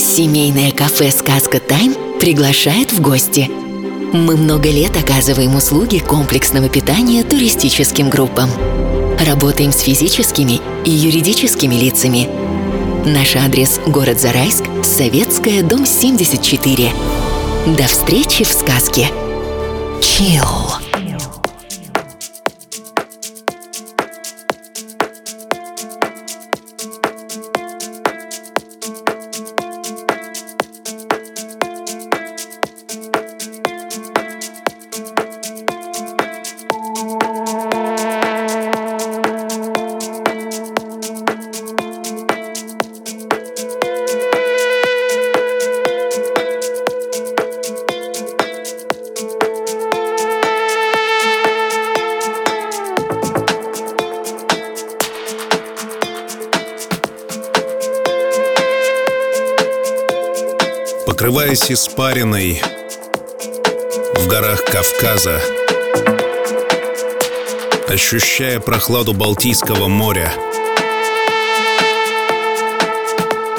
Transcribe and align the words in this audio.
Семейное 0.00 0.72
кафе 0.72 1.10
«Сказка 1.10 1.60
Тайм» 1.60 1.94
приглашает 2.18 2.90
в 2.90 3.02
гости. 3.02 3.50
Мы 4.14 4.38
много 4.38 4.70
лет 4.70 4.96
оказываем 4.96 5.54
услуги 5.54 5.98
комплексного 5.98 6.70
питания 6.70 7.22
туристическим 7.22 8.08
группам. 8.08 8.48
Работаем 9.26 9.72
с 9.72 9.80
физическими 9.80 10.58
и 10.86 10.90
юридическими 10.90 11.74
лицами. 11.74 12.30
Наш 13.04 13.36
адрес– 13.36 13.78
город 13.86 14.18
Зарайск, 14.18 14.64
Советская, 14.82 15.62
дом 15.62 15.84
74. 15.84 16.92
До 17.76 17.84
встречи 17.84 18.42
в 18.42 18.52
сказке. 18.52 19.06
Chill. 20.00 20.79
Покрываясь 61.70 61.72
испариной 61.72 62.62
в 64.16 64.26
горах 64.26 64.64
Кавказа, 64.64 65.40
ощущая 67.88 68.60
прохладу 68.60 69.12
Балтийского 69.12 69.88
моря, 69.88 70.32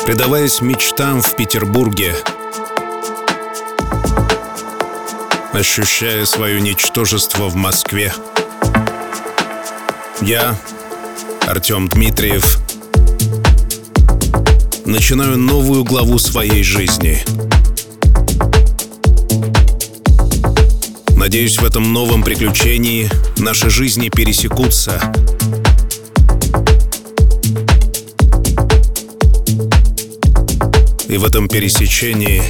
предаваясь 0.06 0.62
мечтам 0.62 1.22
в 1.22 1.36
Петербурге, 1.36 2.16
ощущая 5.54 6.26
свое 6.26 6.60
ничтожество 6.60 7.48
в 7.48 7.56
Москве. 7.56 8.14
Я, 10.22 10.56
Артем 11.48 11.88
Дмитриев, 11.88 12.60
начинаю 14.86 15.38
новую 15.38 15.84
главу 15.84 16.20
своей 16.20 16.64
жизни— 16.64 17.24
Надеюсь, 21.22 21.60
в 21.60 21.64
этом 21.64 21.94
новом 21.94 22.24
приключении 22.24 23.08
наши 23.38 23.70
жизни 23.70 24.10
пересекутся. 24.10 25.00
И 31.08 31.18
в 31.18 31.24
этом 31.24 31.48
пересечении 31.48 32.42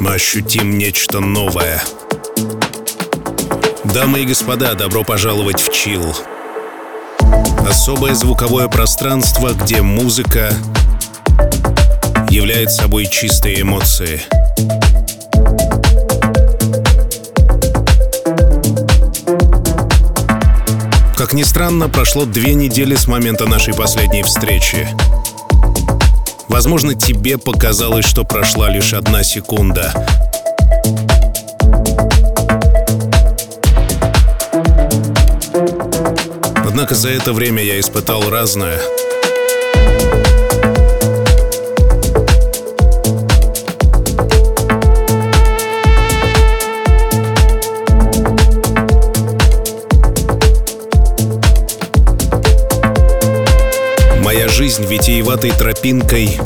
мы 0.00 0.14
ощутим 0.14 0.76
нечто 0.76 1.20
новое. 1.20 1.80
Дамы 3.84 4.22
и 4.22 4.24
господа, 4.24 4.74
добро 4.74 5.04
пожаловать 5.04 5.62
в 5.62 5.72
Чил. 5.72 6.16
Особое 7.64 8.14
звуковое 8.14 8.66
пространство, 8.66 9.52
где 9.52 9.82
музыка 9.82 10.52
является 12.34 12.82
собой 12.82 13.06
чистые 13.06 13.60
эмоции. 13.60 14.20
Как 21.16 21.32
ни 21.32 21.44
странно, 21.44 21.88
прошло 21.88 22.24
две 22.24 22.54
недели 22.54 22.96
с 22.96 23.06
момента 23.06 23.46
нашей 23.46 23.72
последней 23.72 24.24
встречи. 24.24 24.88
Возможно, 26.48 26.94
тебе 26.94 27.38
показалось, 27.38 28.04
что 28.04 28.24
прошла 28.24 28.68
лишь 28.68 28.94
одна 28.94 29.22
секунда. 29.22 29.94
Однако 36.66 36.96
за 36.96 37.10
это 37.10 37.32
время 37.32 37.62
я 37.62 37.78
испытал 37.78 38.28
разное— 38.28 38.80
витиеватой 55.06 55.50
тропинкой 55.50 56.38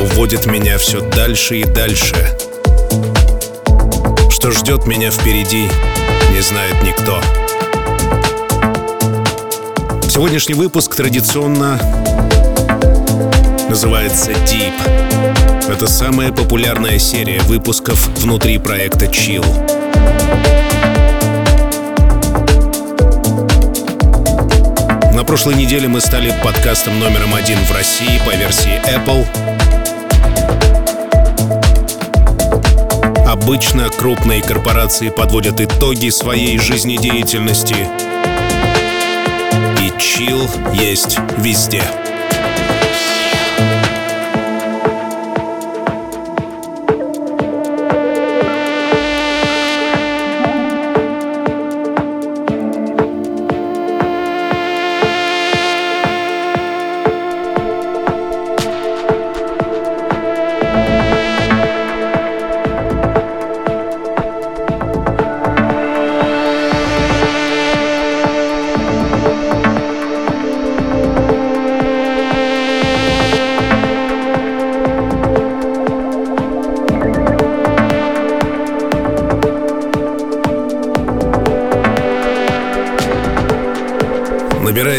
уводит 0.00 0.46
меня 0.46 0.78
все 0.78 1.02
дальше 1.10 1.58
и 1.58 1.64
дальше. 1.64 2.16
Что 4.30 4.50
ждет 4.52 4.86
меня 4.86 5.10
впереди, 5.10 5.68
не 6.32 6.40
знает 6.40 6.82
никто. 6.82 7.20
Сегодняшний 10.08 10.54
выпуск 10.54 10.94
традиционно 10.94 11.78
называется 13.68 14.30
Deep. 14.30 15.70
Это 15.70 15.86
самая 15.86 16.32
популярная 16.32 16.98
серия 16.98 17.42
выпусков 17.42 18.08
внутри 18.20 18.56
проекта 18.56 19.04
Chill. 19.04 19.44
Прошлой 25.26 25.56
неделе 25.56 25.88
мы 25.88 26.00
стали 26.00 26.32
подкастом 26.42 27.00
номером 27.00 27.34
один 27.34 27.58
в 27.58 27.72
России 27.72 28.20
по 28.24 28.34
версии 28.36 28.80
Apple. 28.86 29.26
Обычно 33.26 33.88
крупные 33.90 34.40
корпорации 34.40 35.08
подводят 35.08 35.60
итоги 35.60 36.10
своей 36.10 36.58
жизнедеятельности. 36.58 37.88
И 39.80 39.92
чил 40.00 40.48
есть 40.74 41.18
везде. 41.38 41.82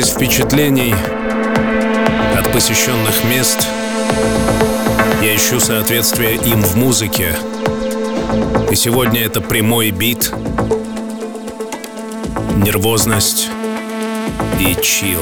Впечатлений 0.07 0.95
от 2.39 2.53
посещенных 2.53 3.25
мест. 3.25 3.67
Я 5.21 5.35
ищу 5.35 5.59
соответствие 5.59 6.35
им 6.35 6.61
в 6.61 6.77
музыке. 6.77 7.35
И 8.71 8.75
сегодня 8.75 9.25
это 9.25 9.41
прямой 9.41 9.91
бит, 9.91 10.31
нервозность 12.55 13.49
и 14.61 14.73
чил. 14.81 15.19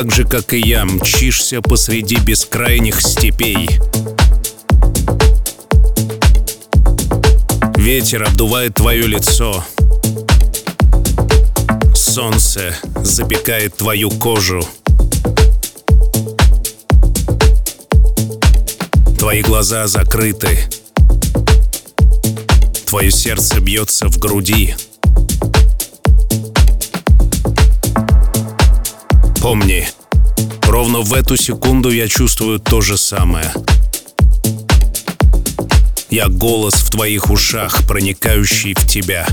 Так 0.00 0.12
же, 0.12 0.24
как 0.24 0.54
и 0.54 0.58
я, 0.58 0.86
мчишься 0.86 1.60
посреди 1.60 2.16
бескрайних 2.16 3.02
степей, 3.02 3.68
Ветер 7.76 8.22
обдувает 8.22 8.76
твое 8.76 9.06
лицо. 9.06 9.62
Солнце 11.94 12.74
запекает 13.02 13.76
твою 13.76 14.10
кожу. 14.10 14.62
Твои 19.18 19.42
глаза 19.42 19.86
закрыты. 19.86 20.60
Твое 22.86 23.10
сердце 23.10 23.60
бьется 23.60 24.08
в 24.08 24.18
груди. 24.18 24.74
Помни, 29.40 29.88
ровно 30.64 31.00
в 31.00 31.14
эту 31.14 31.36
секунду 31.36 31.90
я 31.90 32.08
чувствую 32.08 32.58
то 32.58 32.82
же 32.82 32.98
самое. 32.98 33.50
Я 36.10 36.28
голос 36.28 36.74
в 36.74 36.90
твоих 36.90 37.30
ушах, 37.30 37.86
проникающий 37.86 38.74
в 38.74 38.86
тебя. 38.86 39.26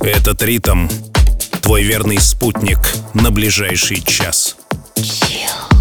Этот 0.00 0.42
ритм— 0.42 0.88
твой 1.62 1.82
верный 1.82 2.20
спутник 2.20 2.78
на 3.14 3.30
ближайший 3.30 4.02
час. 4.02 4.56
что 4.96 5.71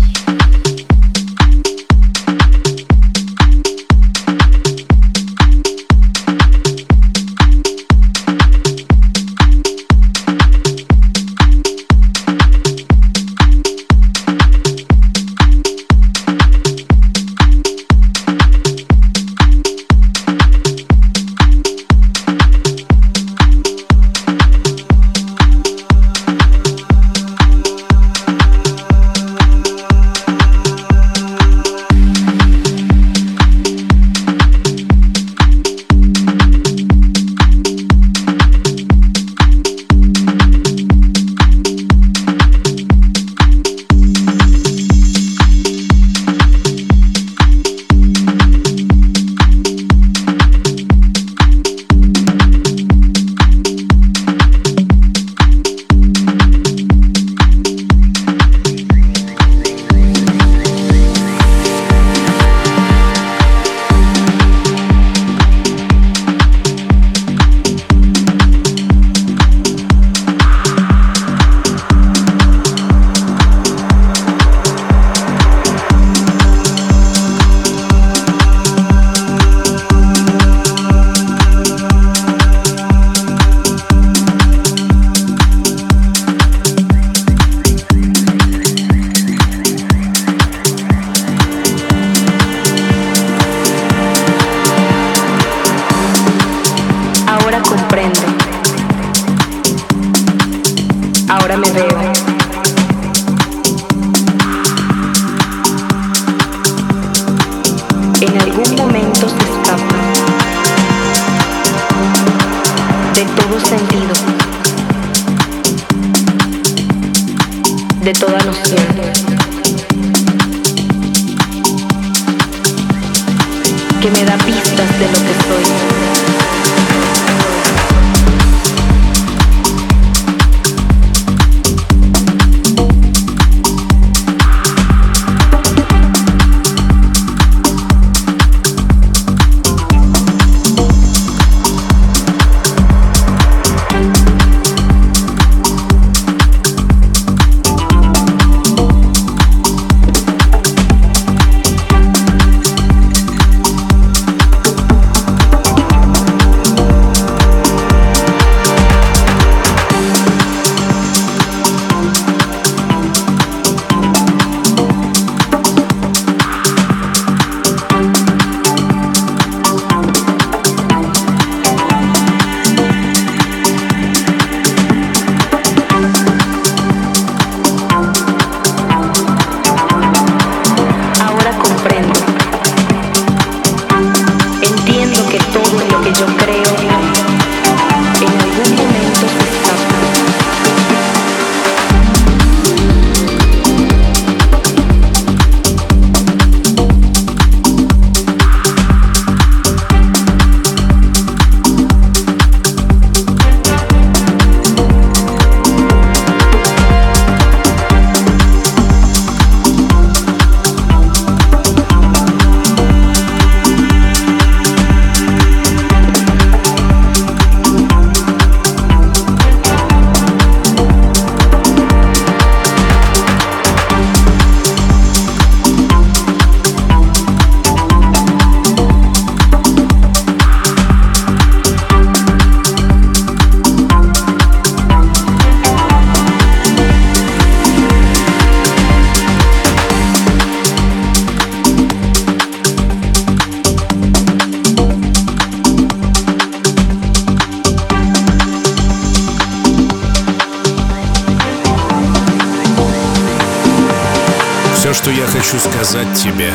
тебе, 256.14 256.52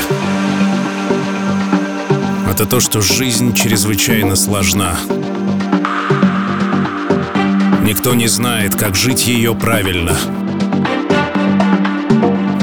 это 2.51 2.67
то, 2.67 2.81
что 2.81 3.01
жизнь 3.01 3.55
чрезвычайно 3.55 4.37
сложна. 4.37 4.97
Никто 7.83 8.15
не 8.15 8.29
знает, 8.29 8.75
как 8.75 8.95
жить 8.95 9.27
ее 9.27 9.55
правильно. 9.55 10.17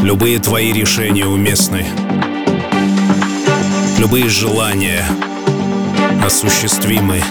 Любые 0.01 0.39
твои 0.39 0.73
решения 0.73 1.25
уместны. 1.25 1.85
Любые 3.97 4.29
желания 4.29 5.05
осуществимы. 6.25 7.21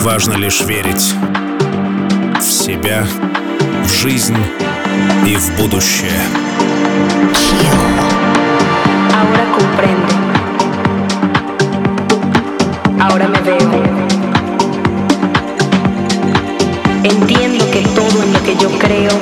Важно 0.00 0.34
лишь 0.34 0.60
верить 0.62 1.14
в 2.40 2.44
себя, 2.44 3.06
в 3.84 3.92
жизнь 3.92 4.36
и 5.26 5.36
в 5.36 5.56
будущее. 5.58 6.45
Ahora 9.18 9.44
comprendo. 9.58 10.12
Ahora 13.00 13.28
me 13.28 13.40
veo. 13.40 13.70
Entiendo 17.02 17.70
que 17.70 17.82
todo 17.94 18.22
en 18.22 18.32
lo 18.32 18.42
que 18.42 18.56
yo 18.56 18.68
creo 18.78 19.12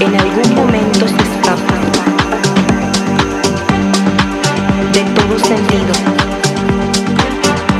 en 0.00 0.16
algún 0.16 0.54
momento 0.54 1.06
se 1.06 1.16
escapa 1.16 1.74
de 4.92 5.02
todo 5.14 5.38
sentido, 5.38 5.92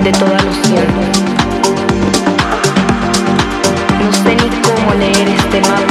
de 0.05 0.13
toda 0.13 0.39
noción. 0.43 0.87
No 4.05 4.13
sé 4.13 4.37
ni 4.37 4.49
cómo 4.61 4.95
leer 4.99 5.29
este 5.29 5.61
mapa 5.63 5.90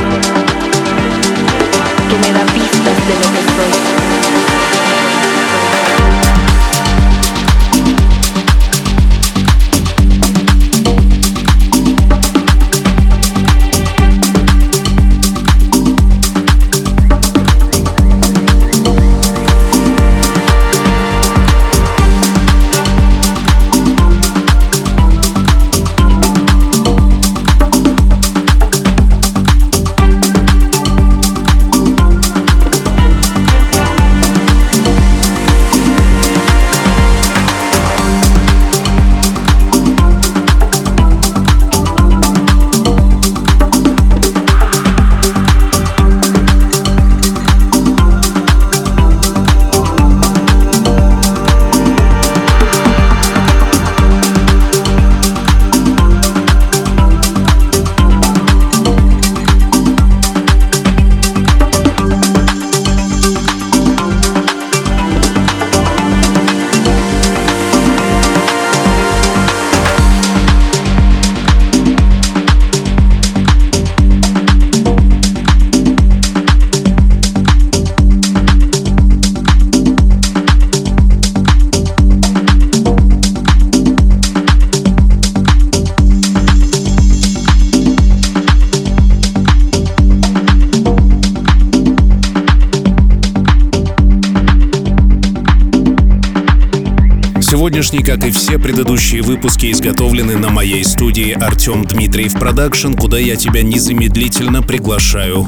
как 98.09 98.25
и 98.25 98.31
все 98.31 98.57
предыдущие 98.57 99.21
выпуски, 99.21 99.71
изготовлены 99.71 100.35
на 100.35 100.49
моей 100.49 100.83
студии 100.83 101.31
Артем 101.31 101.85
Дмитриев 101.85 102.33
Production, 102.33 102.93
куда 102.93 103.19
я 103.19 103.35
тебя 103.35 103.61
незамедлительно 103.61 104.63
приглашаю 104.63 105.45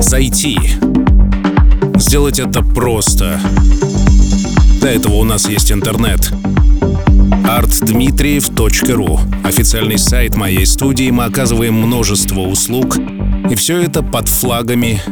зайти. 0.00 0.56
Сделать 1.96 2.38
это 2.38 2.62
просто. 2.62 3.40
Для 4.80 4.92
этого 4.92 5.14
у 5.14 5.24
нас 5.24 5.48
есть 5.48 5.72
интернет. 5.72 6.30
artdmitriev.ru 7.48 9.18
Официальный 9.44 9.98
сайт 9.98 10.36
моей 10.36 10.66
студии. 10.66 11.10
Мы 11.10 11.24
оказываем 11.24 11.74
множество 11.74 12.42
услуг. 12.42 12.96
И 13.50 13.56
все 13.56 13.82
это 13.82 14.04
под 14.04 14.28
флагами 14.28 15.02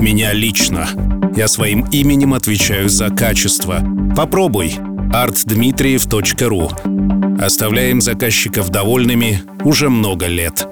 меня 0.00 0.32
лично. 0.32 0.88
Я 1.36 1.48
своим 1.48 1.82
именем 1.90 2.32
отвечаю 2.32 2.88
за 2.88 3.10
качество. 3.10 3.82
Попробуй 4.16 4.72
artdmitriev.ru 5.12 7.42
Оставляем 7.42 8.00
заказчиков 8.00 8.70
довольными 8.70 9.42
уже 9.64 9.90
много 9.90 10.26
лет. 10.26 10.66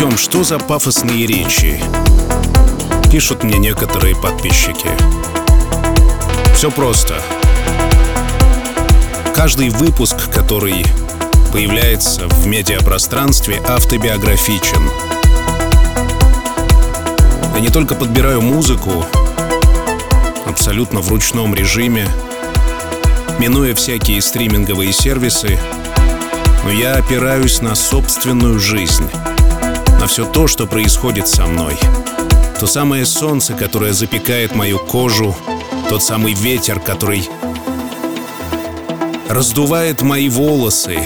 Артем, 0.00 0.16
что 0.16 0.44
за 0.44 0.58
пафосные 0.58 1.26
речи? 1.26 1.78
Пишут 3.12 3.44
мне 3.44 3.58
некоторые 3.58 4.16
подписчики. 4.16 4.88
Все 6.54 6.70
просто. 6.70 7.20
Каждый 9.34 9.68
выпуск, 9.68 10.16
который 10.32 10.86
появляется 11.52 12.26
в 12.28 12.46
медиапространстве, 12.46 13.60
автобиографичен. 13.68 14.88
Я 17.54 17.60
не 17.60 17.68
только 17.68 17.94
подбираю 17.94 18.40
музыку 18.40 19.04
абсолютно 20.46 21.00
в 21.00 21.10
ручном 21.10 21.54
режиме, 21.54 22.08
минуя 23.38 23.74
всякие 23.74 24.22
стриминговые 24.22 24.94
сервисы, 24.94 25.58
но 26.64 26.70
я 26.70 26.94
опираюсь 26.94 27.60
на 27.60 27.74
собственную 27.74 28.58
жизнь, 28.58 29.10
на 30.00 30.06
все 30.06 30.24
то, 30.24 30.46
что 30.46 30.66
происходит 30.66 31.28
со 31.28 31.46
мной. 31.46 31.76
То 32.58 32.66
самое 32.66 33.04
солнце, 33.04 33.52
которое 33.52 33.92
запекает 33.92 34.54
мою 34.54 34.78
кожу, 34.78 35.36
тот 35.90 36.02
самый 36.02 36.32
ветер, 36.32 36.80
который 36.80 37.28
раздувает 39.28 40.00
мои 40.00 40.30
волосы, 40.30 40.98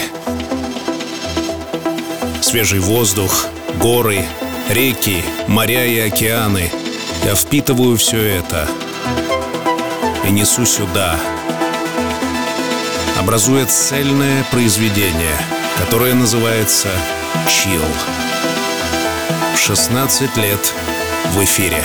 свежий 2.40 2.78
воздух, 2.78 3.46
горы, 3.80 4.24
реки, 4.70 5.24
моря 5.48 5.86
и 5.86 5.98
океаны. 5.98 6.70
Я 7.24 7.34
впитываю 7.34 7.96
все 7.96 8.22
это 8.22 8.68
и 10.24 10.30
несу 10.30 10.64
сюда, 10.64 11.16
образуя 13.18 13.66
цельное 13.66 14.44
произведение, 14.52 15.36
которое 15.78 16.14
называется 16.14 16.88
«Чил». 17.48 17.82
16 19.56 20.36
лет 20.36 20.74
в 21.32 21.42
эфире. 21.42 21.82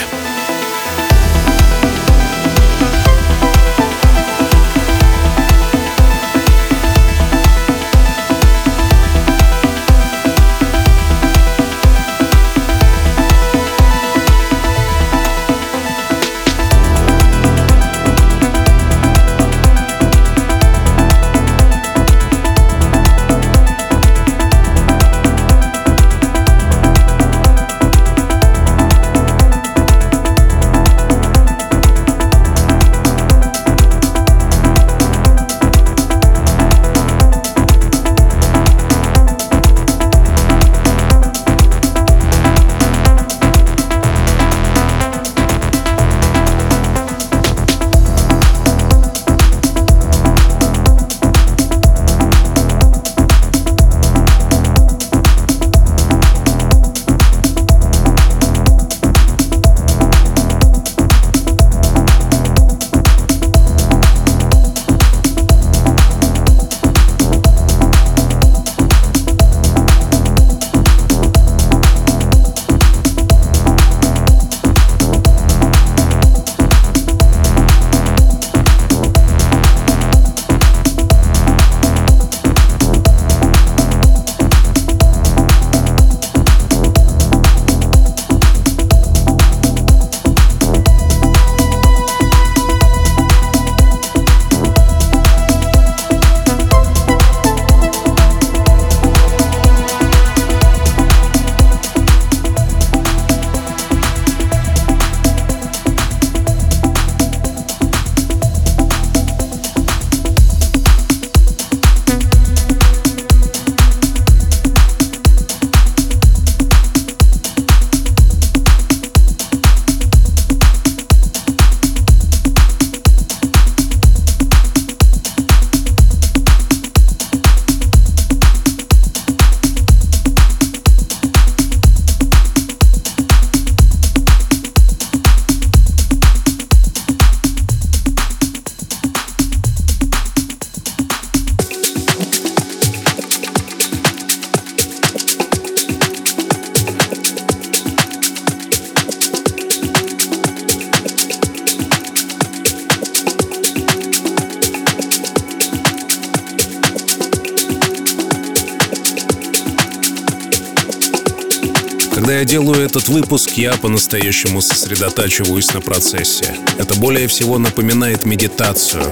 Я 163.59 163.73
по-настоящему 163.73 164.61
сосредотачиваюсь 164.61 165.73
на 165.73 165.81
процессе. 165.81 166.55
Это 166.77 166.95
более 166.95 167.27
всего 167.27 167.57
напоминает 167.57 168.25
медитацию. 168.25 169.03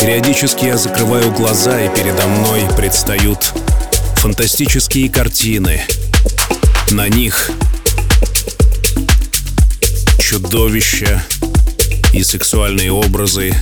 Периодически 0.00 0.64
я 0.64 0.76
закрываю 0.76 1.30
глаза, 1.30 1.80
и 1.80 1.88
передо 1.94 2.26
мной 2.26 2.62
предстают 2.76 3.52
фантастические 4.16 5.08
картины. 5.08 5.82
На 6.90 7.08
них 7.08 7.52
чудовища 10.18 11.22
и 12.12 12.24
сексуальные 12.24 12.90
образы, 12.90 13.54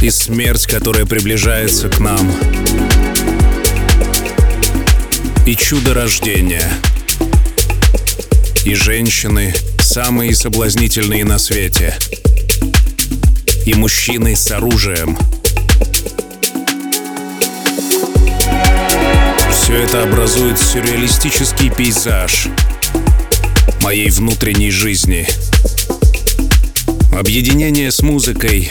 и 0.00 0.08
смерть, 0.08 0.66
которая 0.66 1.04
приближается 1.04 1.90
к 1.90 2.00
нам— 2.00 2.32
и 5.50 5.56
чудо 5.56 5.94
рождения. 5.94 6.62
И 8.64 8.74
женщины 8.74 9.54
самые 9.80 10.34
соблазнительные 10.34 11.24
на 11.24 11.38
свете. 11.38 11.98
И 13.64 13.74
мужчины 13.74 14.36
с 14.36 14.50
оружием. 14.50 15.16
Все 19.50 19.74
это 19.74 20.02
образует 20.02 20.58
сюрреалистический 20.58 21.70
пейзаж 21.70 22.48
моей 23.82 24.10
внутренней 24.10 24.70
жизни. 24.70 25.26
Объединение 27.18 27.90
с 27.90 28.02
музыкой 28.02 28.70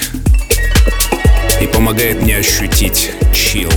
и 1.61 1.67
помогает 1.67 2.21
мне 2.21 2.37
ощутить 2.37 3.11
чил. 3.33 3.71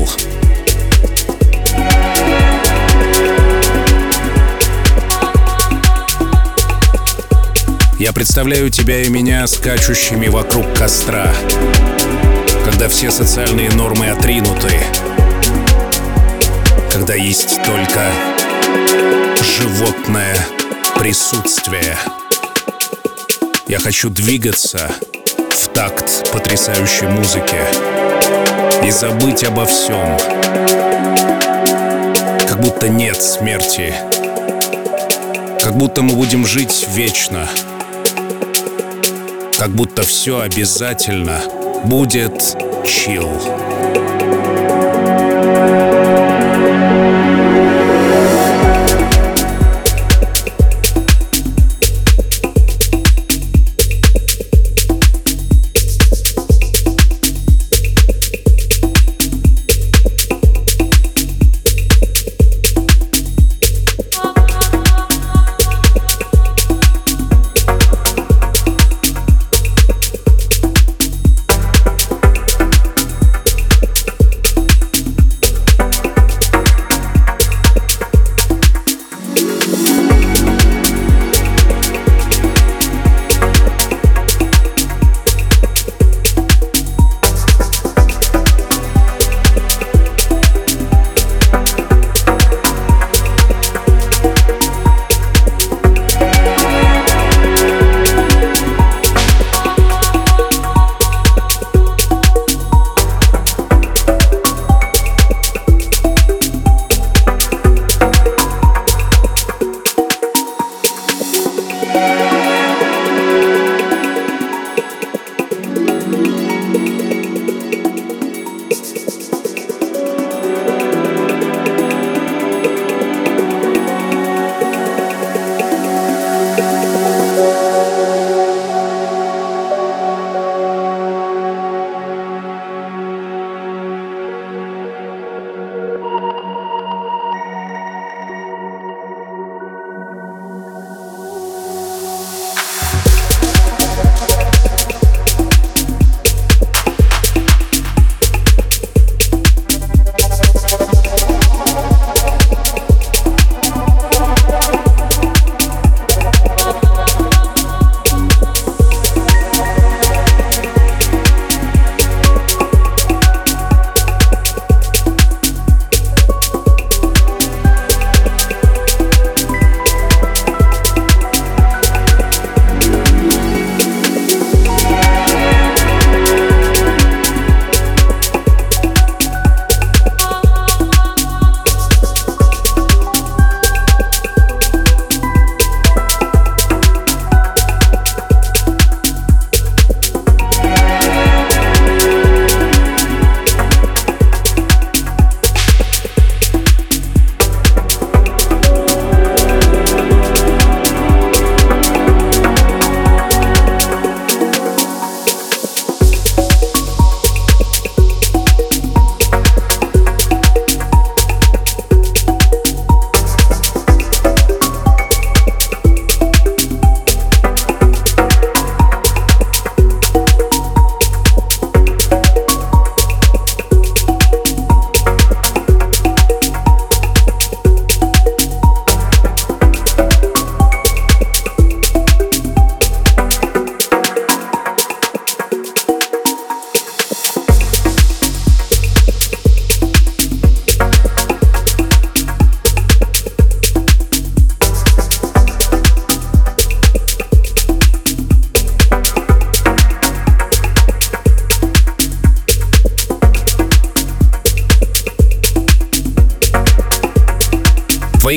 Я 8.02 8.12
представляю 8.12 8.68
тебя 8.68 9.00
и 9.00 9.08
меня 9.08 9.46
скачущими 9.46 10.26
вокруг 10.26 10.76
костра, 10.76 11.32
когда 12.64 12.88
все 12.88 13.12
социальные 13.12 13.70
нормы 13.70 14.08
отринуты. 14.08 14.72
когда 16.90 17.14
есть 17.14 17.62
только 17.62 18.10
животное 19.40 20.36
присутствие. 20.96 21.96
Я 23.68 23.78
хочу 23.78 24.10
двигаться 24.10 24.90
в 25.50 25.68
такт 25.68 26.28
потрясающей 26.32 27.06
музыки 27.06 27.60
и 28.84 28.90
забыть 28.90 29.44
обо 29.44 29.64
всем. 29.64 30.18
Как 32.48 32.60
будто 32.60 32.88
нет 32.88 33.22
смерти. 33.22 33.94
Как 35.60 35.76
будто 35.76 36.02
мы 36.02 36.16
будем 36.16 36.44
жить 36.44 36.88
вечно. 36.96 37.48
Как 39.62 39.70
будто 39.70 40.02
все 40.02 40.40
обязательно 40.40 41.40
будет 41.84 42.56
чил. 42.84 43.30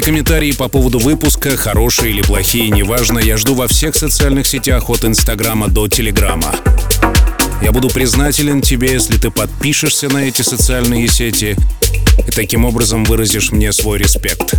Комментарии 0.02 0.52
по 0.52 0.68
поводу 0.68 1.00
выпуска, 1.00 1.56
хорошие 1.58 2.12
или 2.12 2.22
плохие, 2.22 2.70
неважно, 2.70 3.20
я 3.20 3.38
жду 3.38 3.54
во 3.54 3.68
всех 3.68 3.96
социальных 3.96 4.48
сетях 4.48 4.90
от 4.90 5.06
Инстаграма 5.06 5.68
до 5.68 5.88
Телеграма. 5.88 6.56
Я 7.62 7.72
буду 7.72 7.90
признателен 7.90 8.62
тебе, 8.62 8.92
если 8.94 9.18
ты 9.18 9.32
подпишешься 9.32 10.10
на 10.10 10.28
эти 10.28 10.42
социальные 10.42 11.08
сети 11.08 11.56
и 12.28 12.32
таким 12.32 12.66
образом 12.66 13.04
выразишь 13.06 13.52
мне 13.52 13.72
свой 13.72 14.00
респект. 14.00 14.54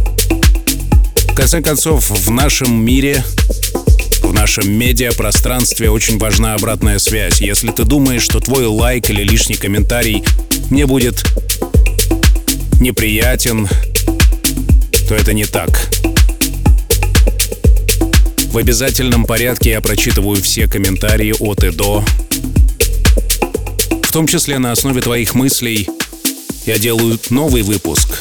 В 1.30 1.34
конце 1.34 1.60
концов, 1.60 2.08
в 2.10 2.30
нашем 2.30 2.84
мире, 2.84 3.24
в 4.22 4.32
нашем 4.32 4.70
медиапространстве 4.70 5.90
очень 5.90 6.18
важна 6.18 6.54
обратная 6.54 6.98
связь. 6.98 7.40
Если 7.40 7.70
ты 7.70 7.84
думаешь, 7.84 8.22
что 8.22 8.40
твой 8.40 8.66
лайк 8.66 9.10
или 9.10 9.22
лишний 9.22 9.56
комментарий 9.56 10.24
мне 10.70 10.86
будет 10.86 11.24
неприятен, 12.80 13.68
то 15.08 15.14
это 15.14 15.32
не 15.32 15.44
так. 15.44 15.88
В 18.48 18.58
обязательном 18.58 19.24
порядке 19.24 19.70
я 19.70 19.80
прочитываю 19.80 20.42
все 20.42 20.66
комментарии 20.66 21.34
от 21.38 21.62
и 21.62 21.70
до. 21.70 22.04
В 24.02 24.10
том 24.10 24.26
числе 24.26 24.58
на 24.58 24.72
основе 24.72 25.00
твоих 25.00 25.34
мыслей 25.34 25.88
я 26.64 26.78
делаю 26.78 27.18
новый 27.30 27.62
выпуск. 27.62 28.18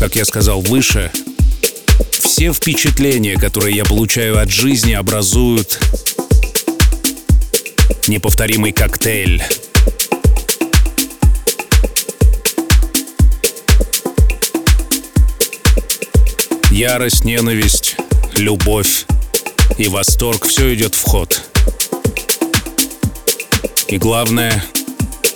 Как 0.00 0.16
я 0.16 0.24
сказал 0.24 0.60
выше, 0.60 1.12
все 2.10 2.52
впечатления, 2.52 3.36
которые 3.36 3.76
я 3.76 3.84
получаю 3.84 4.40
от 4.40 4.50
жизни, 4.50 4.94
образуют 4.94 5.78
неповторимый 8.08 8.72
коктейль 8.72 9.42
Ярость, 16.72 17.26
ненависть, 17.26 17.96
любовь 18.34 19.04
и 19.76 19.88
восторг— 19.88 20.46
все 20.48 20.74
идет 20.74 20.94
в 20.94 21.02
ход. 21.02 21.42
И 23.88 23.98
главное, 23.98 24.64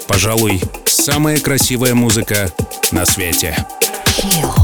пожалуй, 0.09 0.63
самая 0.87 1.39
красивая 1.39 1.95
музыка 1.95 2.51
на 2.91 3.05
свете. 3.05 3.55
Chill. 4.07 4.56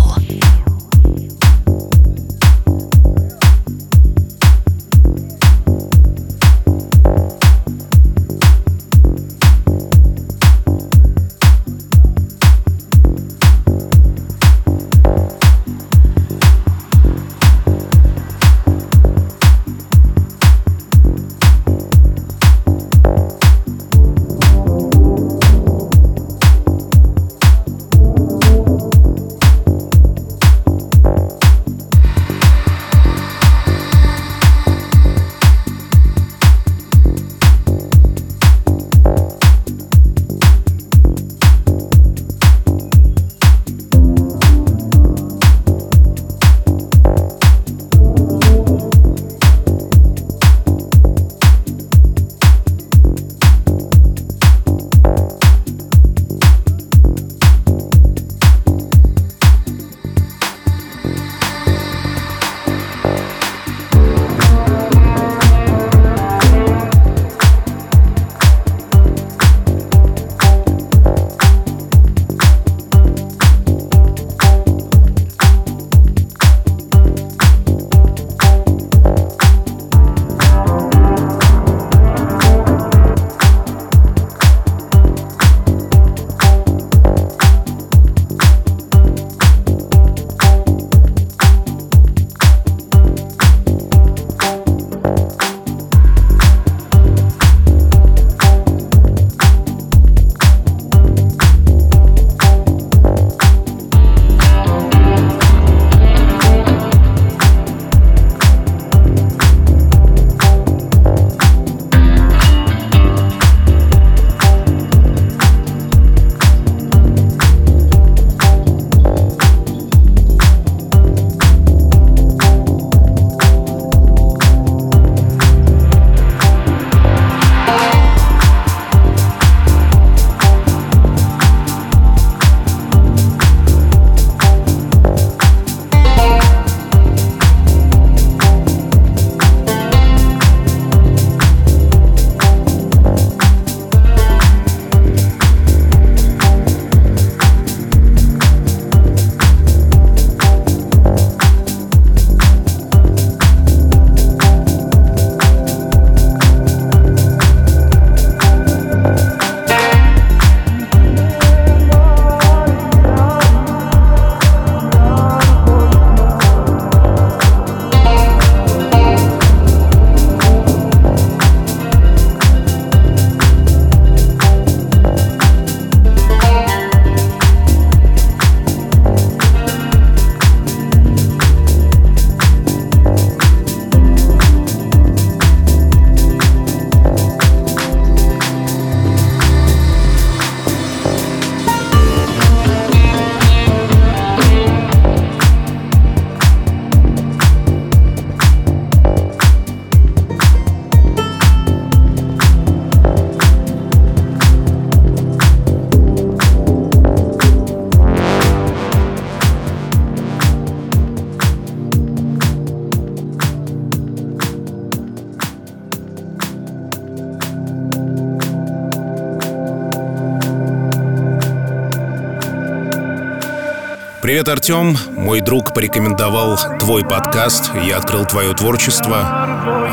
Привет, 224.42 224.59
Артем. 224.59 224.98
Мой 225.16 225.40
друг 225.40 225.72
порекомендовал 225.72 226.59
твой 226.81 227.05
подкаст. 227.05 227.70
Я 227.87 227.98
открыл 227.98 228.26
твое 228.26 228.52
творчество. 228.55 229.20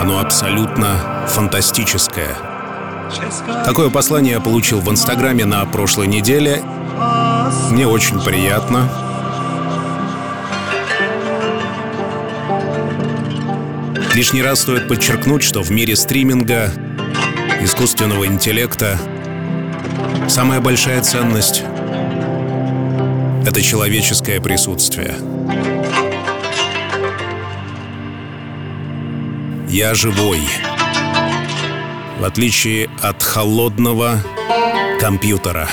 Оно 0.02 0.20
абсолютно 0.20 1.28
фантастическое. 1.28 2.36
Такое 3.64 3.92
послание 3.92 4.34
я 4.34 4.40
получил 4.40 4.80
в 4.80 4.90
Инстаграме 4.90 5.46
на 5.46 5.64
прошлой 5.66 6.08
неделе. 6.08 6.64
Мне 7.70 7.86
очень 7.86 8.20
приятно. 8.24 8.90
Лишний 14.16 14.42
раз 14.42 14.62
стоит 14.62 14.88
подчеркнуть, 14.88 15.44
что 15.44 15.62
в 15.62 15.70
мире 15.70 15.96
стриминга, 15.96 16.72
искусственного 17.62 18.26
интеллекта, 18.26 18.98
самая 20.28 20.60
большая 20.60 21.04
ценность 21.04 21.64
это 23.50 23.64
человеческое 23.64 24.40
присутствие. 24.40 25.16
Я 29.68 29.96
живой. 29.96 30.42
В 32.20 32.26
отличие 32.26 32.92
от 33.02 33.24
холодного 33.24 34.24
компьютера. 35.00 35.68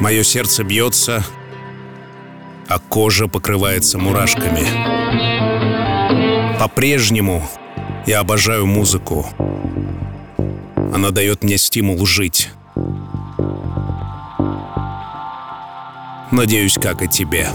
Мое 0.00 0.24
сердце 0.24 0.64
бьется, 0.64 1.24
а 2.66 2.80
кожа 2.80 3.28
покрывается 3.28 3.98
мурашками. 3.98 4.66
По-прежнему 6.58 7.48
я 8.04 8.18
обожаю 8.18 8.66
музыку. 8.66 9.28
Она 10.92 11.10
дает 11.10 11.44
мне 11.44 11.56
стимул 11.56 12.04
жить. 12.04 12.50
Надеюсь, 16.34 16.74
как 16.74 17.00
и 17.00 17.06
тебе. 17.06 17.48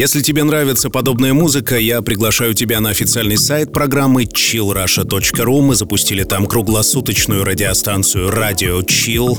Если 0.00 0.22
тебе 0.22 0.44
нравится 0.44 0.88
подобная 0.88 1.34
музыка, 1.34 1.76
я 1.76 2.00
приглашаю 2.00 2.54
тебя 2.54 2.80
на 2.80 2.88
официальный 2.88 3.36
сайт 3.36 3.70
программы 3.70 4.22
chillrusha.ru. 4.24 5.60
Мы 5.60 5.74
запустили 5.74 6.24
там 6.24 6.46
круглосуточную 6.46 7.44
радиостанцию 7.44 8.30
Radio 8.30 8.82
Chill. 8.82 9.36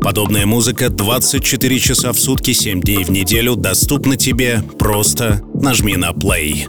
Подобная 0.00 0.46
музыка 0.46 0.90
24 0.90 1.78
часа 1.80 2.12
в 2.12 2.20
сутки, 2.20 2.52
7 2.52 2.80
дней 2.80 3.02
в 3.02 3.10
неделю 3.10 3.56
доступна 3.56 4.16
тебе. 4.16 4.62
Просто 4.78 5.42
нажми 5.54 5.96
на 5.96 6.10
play. 6.10 6.68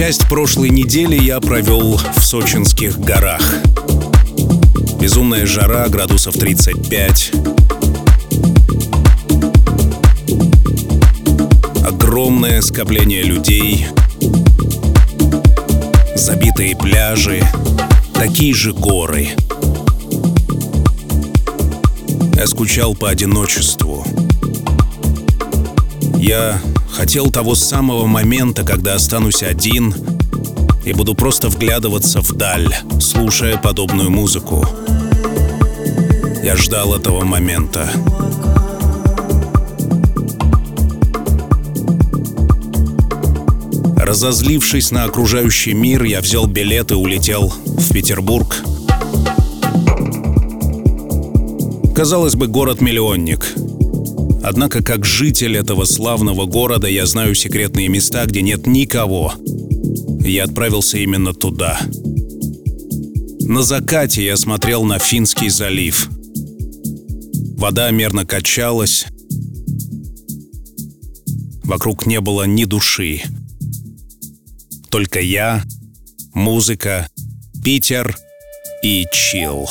Часть 0.00 0.26
прошлой 0.28 0.70
недели 0.70 1.14
я 1.14 1.40
провел 1.40 1.98
в 2.16 2.24
сочинских 2.24 2.98
горах. 2.98 3.42
Безумная 4.98 5.44
жара, 5.44 5.86
градусов 5.88 6.36
35. 6.36 7.32
Огромное 11.86 12.62
скопление 12.62 13.22
людей. 13.22 13.88
Забитые 16.14 16.74
пляжи. 16.78 17.42
Такие 18.14 18.54
же 18.54 18.72
горы. 18.72 19.28
Я 22.36 22.46
скучал 22.46 22.94
по 22.94 23.10
одиночеству. 23.10 24.06
Я 26.16 26.58
хотел 27.00 27.30
того 27.30 27.54
самого 27.54 28.04
момента, 28.04 28.62
когда 28.62 28.94
останусь 28.94 29.42
один 29.42 29.94
и 30.84 30.92
буду 30.92 31.14
просто 31.14 31.48
вглядываться 31.48 32.20
вдаль, 32.20 32.68
слушая 33.00 33.56
подобную 33.56 34.10
музыку. 34.10 34.66
Я 36.44 36.56
ждал 36.56 36.94
этого 36.94 37.24
момента. 37.24 37.90
Разозлившись 43.96 44.90
на 44.90 45.04
окружающий 45.04 45.72
мир, 45.72 46.02
я 46.02 46.20
взял 46.20 46.46
билет 46.46 46.90
и 46.90 46.94
улетел 46.94 47.48
в 47.64 47.92
Петербург. 47.94 48.62
Казалось 51.94 52.34
бы, 52.34 52.46
город-миллионник. 52.46 53.69
Однако, 54.42 54.82
как 54.82 55.04
житель 55.04 55.56
этого 55.56 55.84
славного 55.84 56.46
города, 56.46 56.86
я 56.86 57.06
знаю 57.06 57.34
секретные 57.34 57.88
места, 57.88 58.24
где 58.26 58.42
нет 58.42 58.66
никого. 58.66 59.34
Я 60.24 60.44
отправился 60.44 60.98
именно 60.98 61.34
туда. 61.34 61.78
На 63.40 63.62
закате 63.62 64.24
я 64.24 64.36
смотрел 64.36 64.84
на 64.84 64.98
Финский 64.98 65.48
залив. 65.48 66.08
Вода 67.56 67.90
мерно 67.90 68.24
качалась. 68.24 69.06
Вокруг 71.64 72.06
не 72.06 72.20
было 72.20 72.44
ни 72.44 72.64
души. 72.64 73.22
Только 74.90 75.20
я, 75.20 75.62
музыка, 76.32 77.08
Питер 77.62 78.16
и 78.82 79.06
чил. 79.12 79.68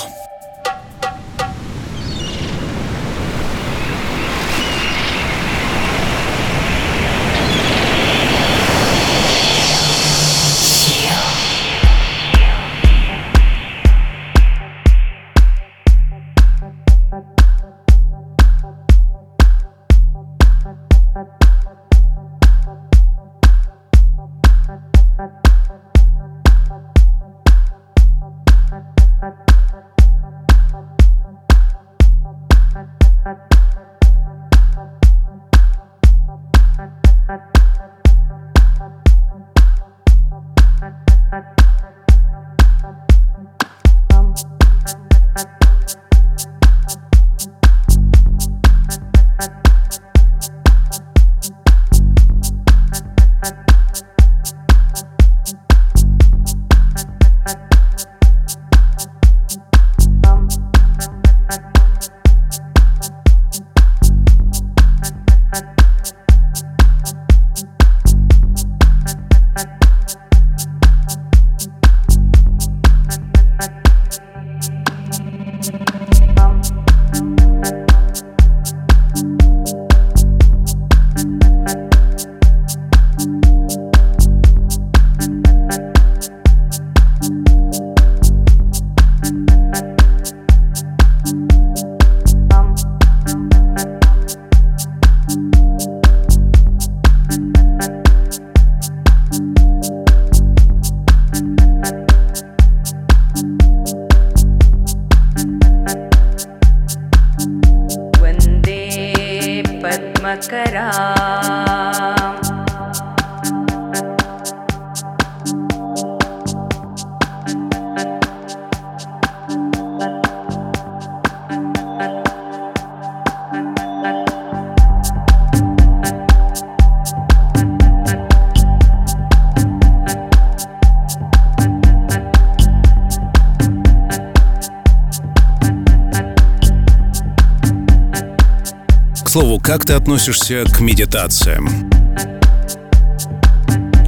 Как 139.69 139.85
ты 139.85 139.93
относишься 139.93 140.63
к 140.63 140.79
медитациям? 140.79 141.91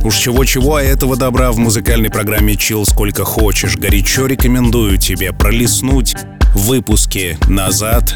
Уж 0.04 0.18
чего-чего, 0.18 0.78
а 0.78 0.82
этого 0.82 1.16
добра 1.16 1.52
в 1.52 1.60
музыкальной 1.60 2.10
программе 2.10 2.56
«Чил» 2.56 2.84
сколько 2.84 3.26
хочешь. 3.26 3.78
Горячо 3.78 4.26
рекомендую 4.26 4.98
тебе 4.98 5.32
пролистнуть 5.32 6.16
выпуски 6.56 7.38
назад 7.48 8.16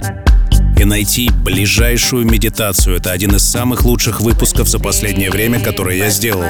и 0.79 0.85
найти 0.85 1.29
ближайшую 1.29 2.25
медитацию. 2.25 2.95
Это 2.95 3.11
один 3.11 3.35
из 3.35 3.43
самых 3.43 3.85
лучших 3.85 4.21
выпусков 4.21 4.67
за 4.67 4.79
последнее 4.79 5.29
время, 5.29 5.59
который 5.59 5.99
я 5.99 6.09
сделал. 6.09 6.45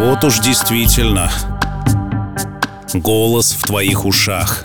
Вот 0.00 0.22
уж 0.22 0.38
действительно. 0.40 1.32
Голос 2.92 3.52
в 3.52 3.62
твоих 3.62 4.04
ушах. 4.04 4.64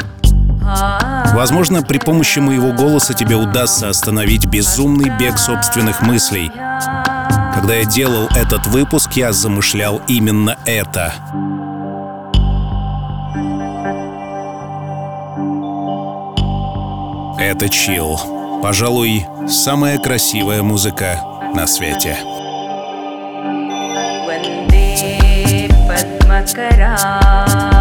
Возможно, 1.38 1.84
при 1.84 2.00
помощи 2.00 2.40
моего 2.40 2.74
голоса 2.74 3.14
тебе 3.14 3.36
удастся 3.36 3.90
остановить 3.90 4.48
безумный 4.48 5.16
бег 5.20 5.38
собственных 5.38 6.02
мыслей. 6.02 6.50
Когда 7.54 7.76
я 7.76 7.86
делал 7.86 8.28
этот 8.36 8.66
выпуск, 8.66 9.12
я 9.14 9.32
замышлял 9.32 10.02
именно 10.08 10.58
это. 10.66 11.14
Это 17.40 17.70
чил. 17.70 18.20
Пожалуй, 18.64 19.28
самая 19.48 20.00
красивая 20.00 20.64
музыка 20.64 21.22
на 21.54 21.68
свете. 21.68 22.18
Ванде 24.26 25.70
Падмакара 25.88 27.77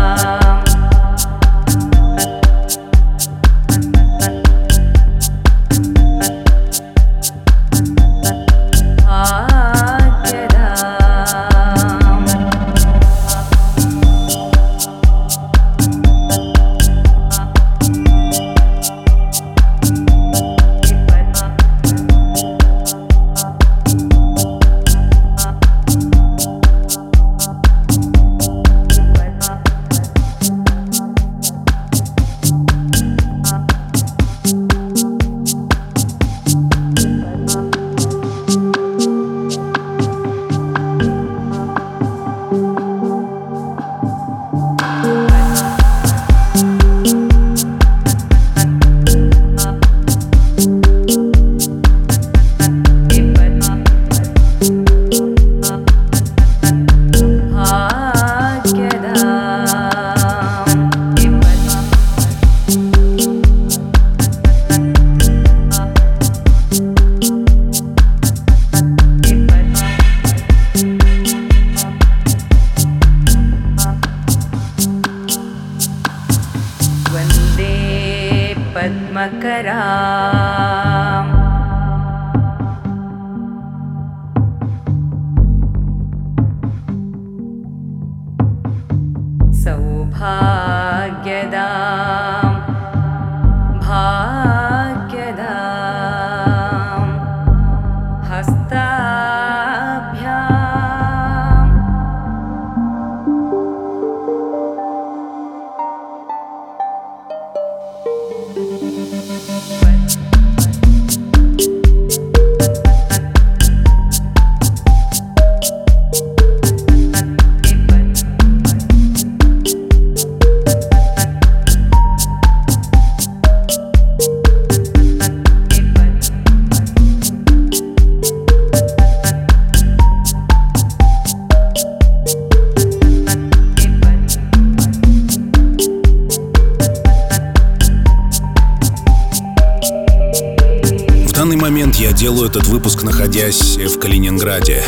находясь 143.36 143.76
в 143.76 143.98
Калининграде. 143.98 144.82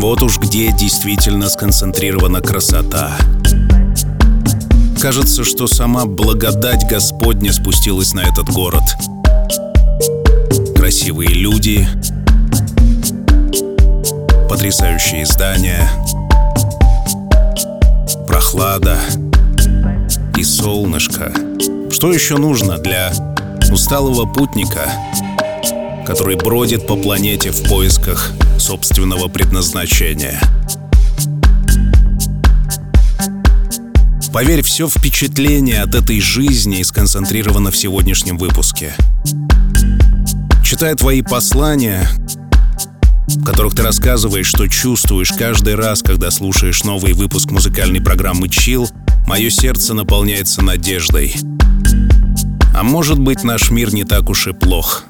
Вот 0.00 0.22
уж 0.22 0.38
где 0.38 0.72
действительно 0.72 1.48
сконцентрирована 1.48 2.40
красота. 2.40 3.16
Кажется, 5.00 5.44
что 5.44 5.68
сама 5.68 6.04
благодать 6.04 6.88
Господня 6.90 7.52
спустилась 7.52 8.12
на 8.12 8.20
этот 8.20 8.50
город. 8.50 8.82
Красивые 10.74 11.28
люди, 11.28 11.86
потрясающие 14.48 15.24
здания, 15.26 15.88
прохлада 18.26 18.96
и 20.36 20.42
солнышко. 20.42 21.32
Что 21.92 22.12
еще 22.12 22.36
нужно 22.36 22.78
для 22.78 23.12
усталого 23.70 24.26
путника, 24.26 24.90
который 26.10 26.34
бродит 26.34 26.88
по 26.88 26.96
планете 26.96 27.52
в 27.52 27.68
поисках 27.68 28.32
собственного 28.58 29.28
предназначения? 29.28 30.40
Поверь, 34.32 34.62
все 34.62 34.88
впечатление 34.88 35.82
от 35.82 35.94
этой 35.94 36.20
жизни 36.20 36.82
сконцентрировано 36.82 37.70
в 37.70 37.76
сегодняшнем 37.76 38.38
выпуске. 38.38 38.92
Читая 40.64 40.96
твои 40.96 41.22
послания, 41.22 42.08
в 43.28 43.44
которых 43.44 43.76
ты 43.76 43.84
рассказываешь, 43.84 44.48
что 44.48 44.66
чувствуешь 44.66 45.30
каждый 45.30 45.76
раз, 45.76 46.02
когда 46.02 46.32
слушаешь 46.32 46.82
новый 46.82 47.12
выпуск 47.12 47.52
музыкальной 47.52 48.00
программы 48.00 48.48
«Чил», 48.48 48.90
мое 49.28 49.48
сердце 49.48 49.94
наполняется 49.94 50.60
надеждой. 50.60 51.36
А 52.74 52.82
может 52.82 53.20
быть, 53.20 53.44
наш 53.44 53.70
мир 53.70 53.94
не 53.94 54.02
так 54.02 54.28
уж 54.28 54.48
и 54.48 54.52
плох. 54.52 55.04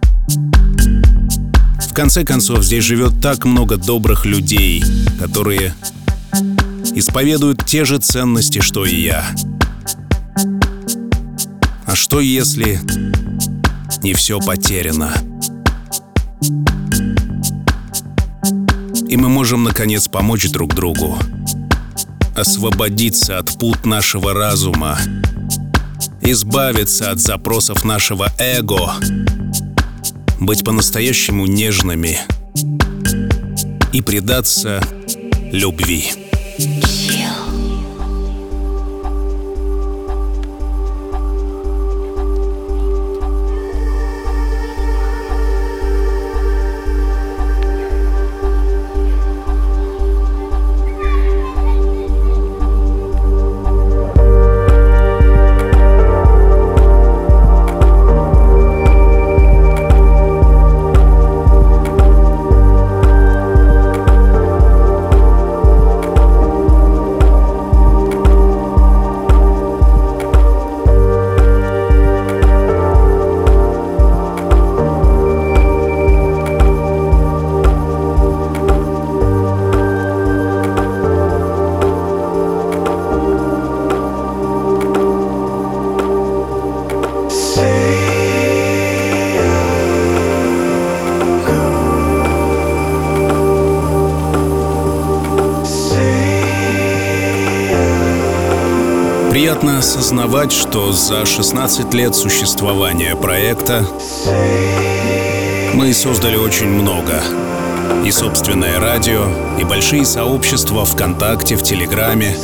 В 1.90 1.92
конце 1.92 2.24
концов, 2.24 2.62
здесь 2.62 2.84
живет 2.84 3.20
так 3.20 3.44
много 3.44 3.76
добрых 3.76 4.24
людей, 4.24 4.80
которые 5.18 5.74
исповедуют 6.94 7.66
те 7.66 7.84
же 7.84 7.98
ценности, 7.98 8.60
что 8.60 8.86
и 8.86 8.94
я. 8.94 9.24
А 11.86 11.96
что 11.96 12.20
если 12.20 12.80
не 14.04 14.14
все 14.14 14.38
потеряно? 14.38 15.12
И 19.08 19.16
мы 19.16 19.28
можем, 19.28 19.64
наконец, 19.64 20.06
помочь 20.06 20.48
друг 20.48 20.72
другу. 20.76 21.18
Освободиться 22.36 23.36
от 23.38 23.58
пут 23.58 23.84
нашего 23.84 24.32
разума. 24.32 24.96
Избавиться 26.22 27.10
от 27.10 27.18
запросов 27.18 27.84
нашего 27.84 28.28
эго. 28.38 28.94
Быть 30.40 30.64
по-настоящему 30.64 31.44
нежными. 31.44 32.18
И 33.92 34.00
предаться 34.00 34.80
любви. 35.52 36.10
Приятно 99.50 99.78
осознавать, 99.78 100.52
что 100.52 100.92
за 100.92 101.26
16 101.26 101.92
лет 101.92 102.14
существования 102.14 103.16
проекта 103.16 103.84
мы 105.74 105.92
создали 105.92 106.36
очень 106.36 106.68
много. 106.68 107.20
И 108.06 108.12
собственное 108.12 108.78
радио, 108.78 109.24
и 109.60 109.64
большие 109.64 110.04
сообщества 110.04 110.84
ВКонтакте, 110.84 111.56
в 111.56 111.64
Телеграме. 111.64 112.36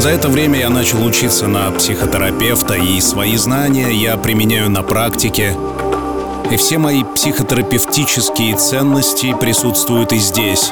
За 0.00 0.10
это 0.10 0.28
время 0.28 0.58
я 0.58 0.68
начал 0.68 1.02
учиться 1.02 1.46
на 1.46 1.70
психотерапевта, 1.70 2.74
и 2.74 3.00
свои 3.00 3.38
знания 3.38 3.90
я 3.92 4.18
применяю 4.18 4.68
на 4.68 4.82
практике. 4.82 5.56
И 6.50 6.56
все 6.58 6.76
мои 6.76 7.04
психотерапевтические 7.04 8.54
ценности 8.54 9.34
присутствуют 9.40 10.12
и 10.12 10.18
здесь, 10.18 10.70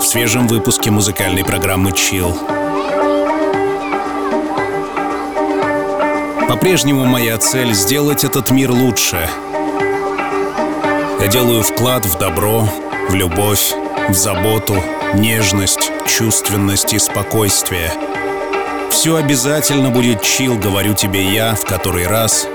в 0.00 0.04
свежем 0.04 0.46
выпуске 0.46 0.92
музыкальной 0.92 1.44
программы 1.44 1.90
«Chill». 1.90 2.63
По-прежнему 6.54 7.04
моя 7.04 7.36
цель— 7.36 7.72
сделать 7.74 8.22
этот 8.22 8.52
мир 8.52 8.70
лучше. 8.70 9.28
Я 11.20 11.26
делаю 11.26 11.64
вклад 11.64 12.06
в 12.06 12.16
добро, 12.16 12.68
в 13.08 13.14
любовь, 13.14 13.74
в 14.08 14.14
заботу, 14.14 14.76
нежность, 15.14 15.90
чувственность 16.06 16.92
и 16.92 17.00
спокойствие. 17.00 17.90
Все 18.88 19.16
обязательно 19.16 19.90
будет 19.90 20.22
чил, 20.22 20.56
говорю 20.56 20.94
тебе 20.94 21.24
я 21.34 21.56
в 21.56 21.64
который 21.64 22.06
раз. 22.06 22.46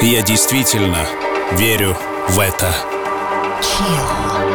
И 0.00 0.06
я 0.06 0.22
действительно 0.22 1.04
верю 1.54 1.96
в 2.28 2.38
это. 2.38 2.72
Chill. 3.60 4.49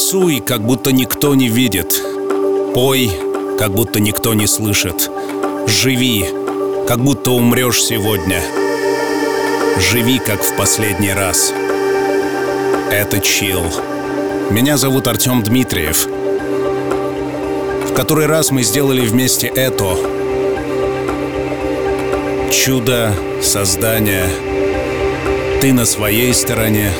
Танцуй, 0.00 0.40
как 0.40 0.62
будто 0.62 0.92
никто 0.92 1.34
не 1.34 1.48
видит. 1.48 2.02
Пой, 2.72 3.10
как 3.58 3.72
будто 3.74 4.00
никто 4.00 4.32
не 4.32 4.46
слышит. 4.46 5.10
Живи, 5.66 6.24
как 6.88 7.00
будто 7.00 7.32
умрешь 7.32 7.82
сегодня. 7.82 8.40
Живи, 9.78 10.18
как 10.18 10.42
в 10.42 10.56
последний 10.56 11.12
раз. 11.12 11.52
Это 12.90 13.20
чил. 13.20 13.62
Меня 14.48 14.78
зовут 14.78 15.06
Артем 15.06 15.42
Дмитриев. 15.42 16.06
В 17.90 17.92
который 17.92 18.24
раз 18.24 18.50
мы 18.50 18.62
сделали 18.62 19.02
вместе 19.02 19.48
это. 19.48 19.96
Чудо 22.50 23.12
создания. 23.42 24.30
Ты 25.60 25.74
на 25.74 25.84
своей 25.84 26.32
стороне, 26.32 26.90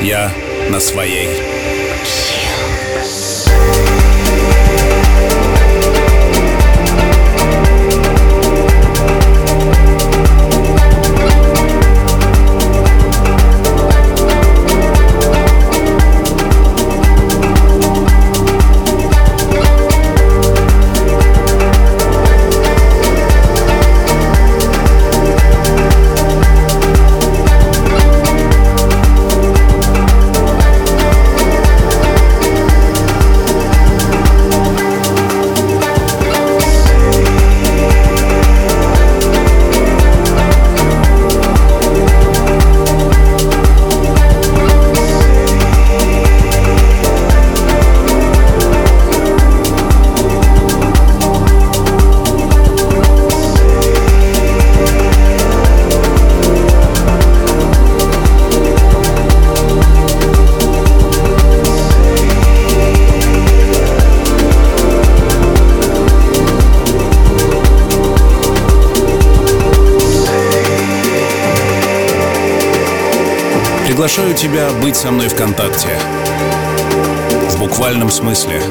я 0.00 0.32
на 0.70 0.80
своей. 0.80 1.28
Приглашаю 74.08 74.34
тебя 74.34 74.70
быть 74.80 74.96
со 74.96 75.10
мной 75.10 75.28
в 75.28 75.34
контакте. 75.34 75.90
В 77.50 77.58
буквальном 77.58 78.10
смысле. 78.10 78.62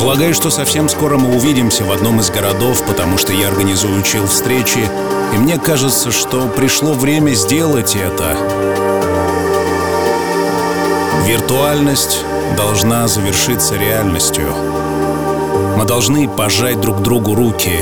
Полагаю, 0.00 0.32
что 0.32 0.48
совсем 0.48 0.88
скоро 0.88 1.18
мы 1.18 1.36
увидимся 1.36 1.84
в 1.84 1.92
одном 1.92 2.18
из 2.18 2.30
городов, 2.30 2.82
потому 2.86 3.18
что 3.18 3.34
я 3.34 3.48
организую 3.48 4.02
чил 4.02 4.26
встречи, 4.26 4.88
и 5.34 5.36
мне 5.36 5.58
кажется, 5.58 6.10
что 6.10 6.48
пришло 6.48 6.94
время 6.94 7.34
сделать 7.34 7.94
это. 7.94 8.34
Виртуальность 11.26 12.24
должна 12.56 13.08
завершиться 13.08 13.76
реальностью. 13.76 14.48
Мы 15.76 15.84
должны 15.84 16.26
пожать 16.26 16.80
друг 16.80 17.02
другу 17.02 17.34
руки, 17.34 17.80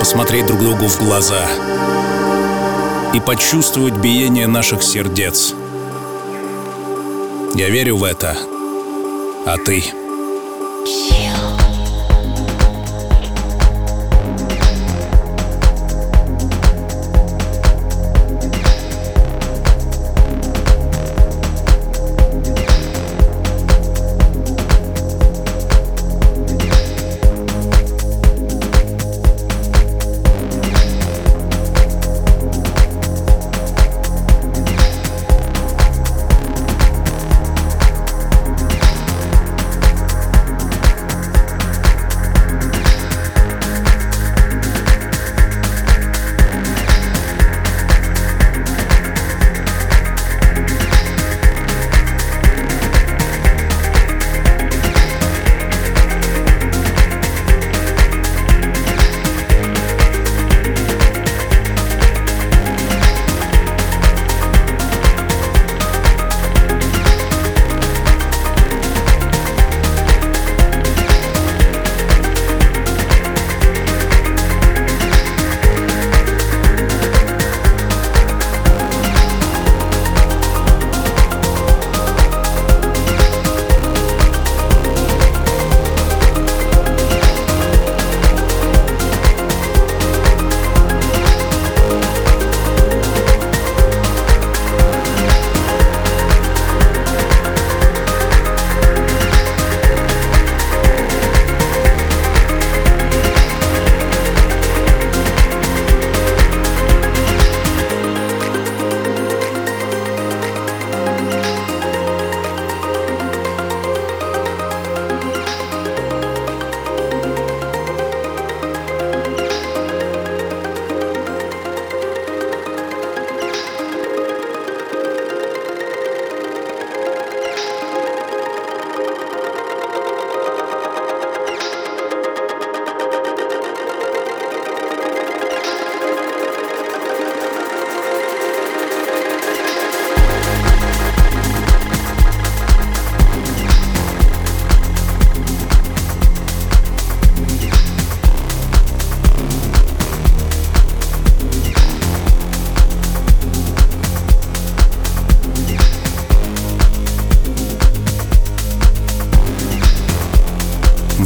посмотреть 0.00 0.46
друг 0.46 0.58
другу 0.58 0.88
в 0.88 0.98
глаза— 0.98 1.44
и 3.14 3.20
почувствовать 3.20 3.96
биение 3.96 4.46
наших 4.46 4.82
сердец. 4.82 5.54
Я 7.54 7.68
верю 7.68 7.96
в 7.96 8.04
это. 8.04 8.36
А 9.46 9.56
ты? 9.56 9.82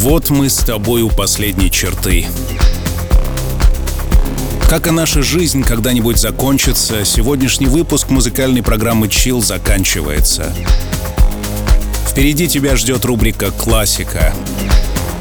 Вот 0.04 0.28
мы 0.28 0.50
с 0.50 0.58
тобой 0.58 1.00
у 1.00 1.08
последней 1.08 1.70
черты. 1.70 2.26
Как 4.68 4.86
и 4.86 4.90
наша 4.90 5.22
жизнь 5.22 5.62
когда-нибудь 5.62 6.18
закончится, 6.18 7.06
сегодняшний 7.06 7.68
выпуск 7.68 8.10
музыкальной 8.10 8.62
программы 8.62 9.06
Chill 9.06 9.42
заканчивается. 9.42 10.54
Впереди 12.06 12.48
тебя 12.48 12.76
ждет 12.76 13.06
рубрика 13.06 13.50
«Классика». 13.50 14.34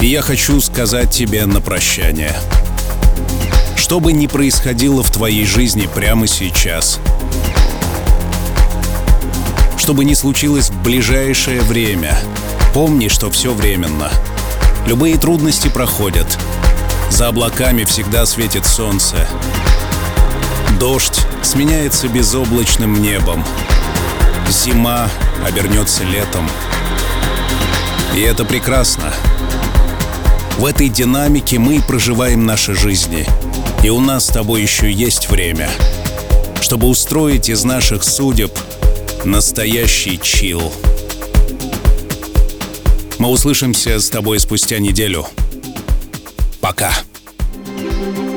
И 0.02 0.08
я 0.08 0.22
хочу 0.22 0.60
сказать 0.60 1.12
тебе 1.12 1.46
на 1.46 1.62
прощание. 1.62 2.36
Что 3.78 4.02
бы 4.02 4.12
ни 4.12 4.28
происходило 4.28 5.02
в 5.02 5.10
твоей 5.12 5.46
жизни 5.46 5.88
прямо 5.96 6.28
сейчас, 6.28 7.00
что 9.78 9.94
бы 9.94 10.04
ни 10.04 10.14
случилось 10.14 10.72
в 10.72 10.84
ближайшее 10.84 11.62
время, 11.62 12.20
помни, 12.74 13.08
что 13.08 13.32
все 13.32 13.54
временно. 13.54 14.12
Любые 14.86 15.18
трудности 15.18 15.70
проходят. 15.70 16.38
За 17.10 17.30
облаками 17.30 17.86
всегда 17.86 18.26
светит 18.26 18.66
солнце. 18.66 19.28
Дождь 20.80 21.22
сменяется 21.42 22.10
безоблачным 22.10 23.02
небом. 23.02 23.46
Зима 24.50 25.08
обернется 25.48 26.04
летом. 26.04 26.50
И 28.14 28.20
это 28.20 28.44
прекрасно. 28.44 29.14
В 30.58 30.66
этой 30.66 30.90
динамике 30.90 31.60
мы 31.60 31.82
проживаем 31.82 32.46
наши 32.46 32.76
жизни. 32.76 33.26
И 33.84 33.90
у 33.90 34.02
нас 34.02 34.26
с 34.26 34.30
тобой 34.30 34.62
еще 34.62 34.92
есть 34.92 35.30
время, 35.30 35.70
чтобы 36.62 36.88
устроить 36.88 37.50
из 37.50 37.64
наших 37.64 38.04
судеб 38.04 38.52
настоящий 39.24 40.20
чил. 40.22 40.72
Мы 43.24 43.30
услышимся 43.30 44.02
с 44.02 44.10
тобой 44.10 44.38
спустя 44.38 44.80
неделю. 44.80 45.26
Пока. 46.60 46.92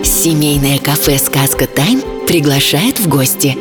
Семейное 0.04 0.78
кафе 0.78 1.18
«Сказка 1.18 1.66
Тайм» 1.66 2.00
приглашает 2.28 3.00
в 3.00 3.08
гости. 3.08 3.56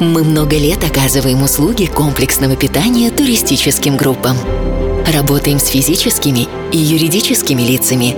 Мы 0.00 0.24
много 0.24 0.56
лет 0.56 0.82
оказываем 0.82 1.44
услуги 1.44 1.86
комплексного 1.86 2.56
питания 2.56 3.12
туристическим 3.12 3.96
группам. 3.96 4.36
Работаем 5.14 5.60
с 5.60 5.68
физическими 5.68 6.48
и 6.72 6.78
юридическими 6.78 7.62
лицами. 7.62 8.16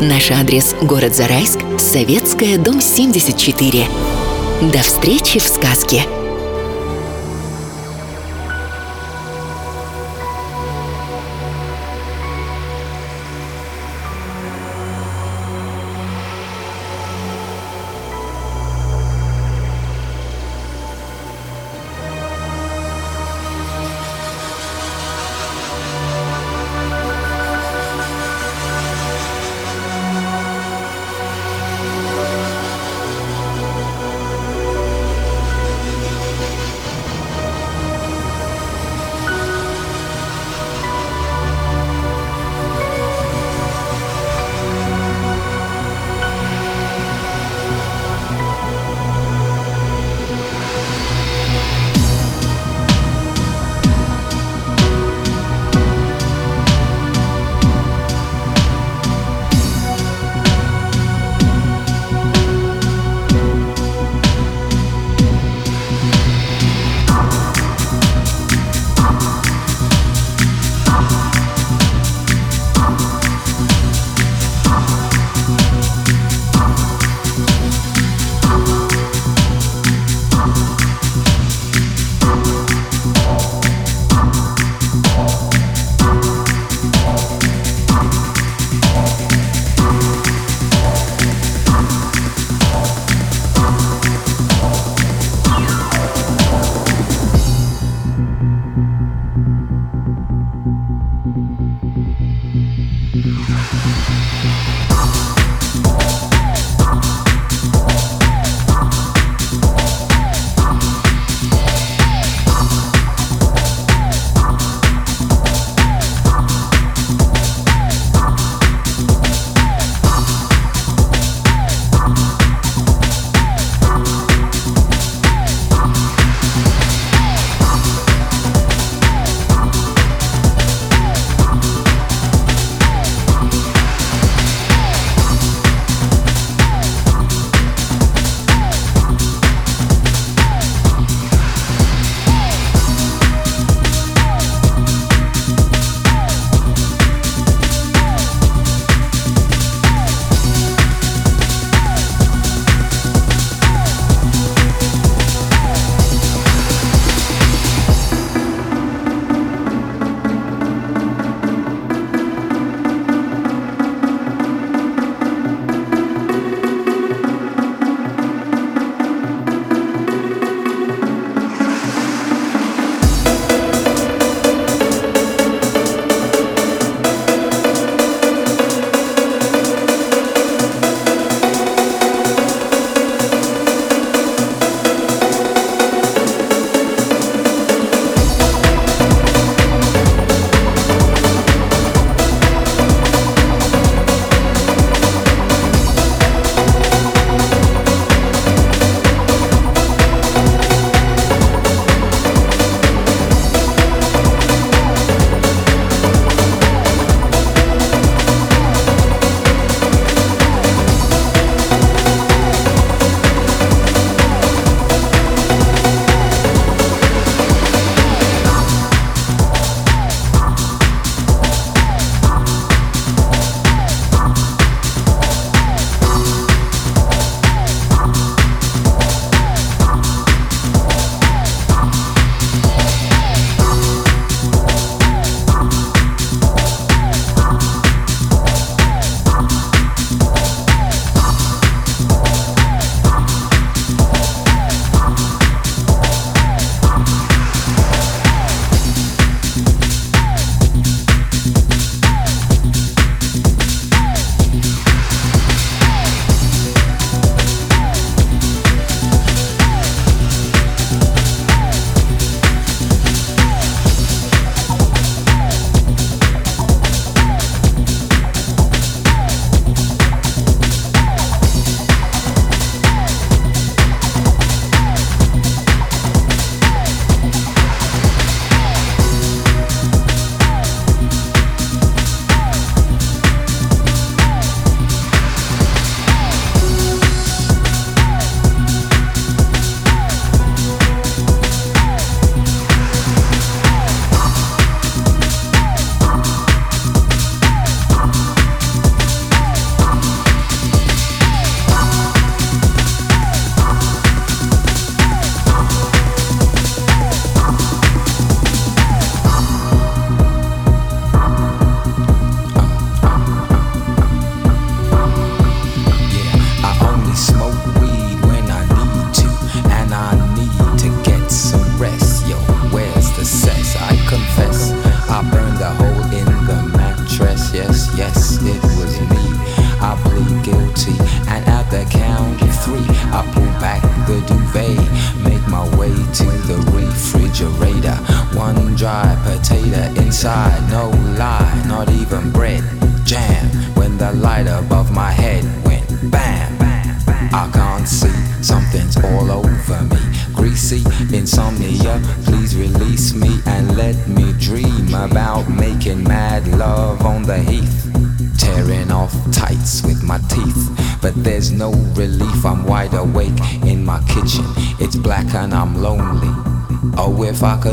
Наш 0.00 0.30
адрес– 0.30 0.76
город 0.80 1.16
Зарайск, 1.16 1.58
Советская, 1.80 2.56
дом 2.56 2.80
74. 2.80 3.84
До 4.72 4.78
встречи 4.78 5.40
в 5.40 5.48
сказке! 5.48 6.04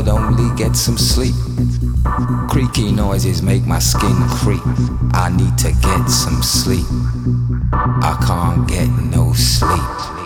Could 0.02 0.10
only 0.10 0.54
get 0.56 0.74
some 0.74 0.98
sleep. 0.98 1.34
Creaky 2.48 2.90
noises 2.90 3.40
make 3.42 3.64
my 3.66 3.78
skin 3.78 4.16
creep. 4.40 4.60
I 5.12 5.30
need 5.34 5.56
to 5.58 5.72
get 5.80 6.08
some 6.08 6.42
sleep. 6.42 6.86
I 7.72 8.18
can't 8.26 8.66
get 8.68 8.88
no 8.88 9.32
sleep. 9.32 10.21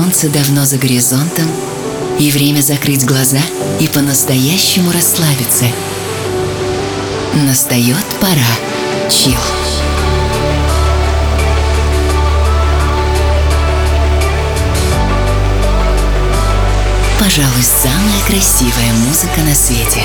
солнце 0.00 0.30
давно 0.30 0.64
за 0.64 0.78
горизонтом, 0.78 1.46
и 2.18 2.30
время 2.30 2.62
закрыть 2.62 3.04
глаза 3.04 3.40
и 3.80 3.86
по-настоящему 3.86 4.90
расслабиться. 4.92 5.66
Настает 7.34 8.06
пора. 8.18 8.40
Чил. 9.10 9.36
Пожалуй, 17.18 17.62
самая 17.62 18.22
красивая 18.26 18.92
музыка 19.06 19.40
на 19.42 19.54
свете. 19.54 20.02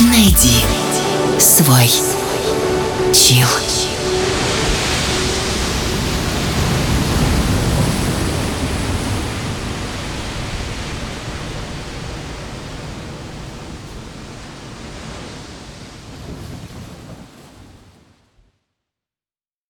Найди 0.00 0.62
свой 1.38 1.90
чил. 3.14 3.48